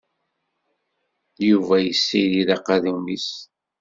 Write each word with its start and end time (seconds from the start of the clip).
Yuba 1.47 1.75
yessirid 1.81 2.49
aqadum-is. 2.55 3.29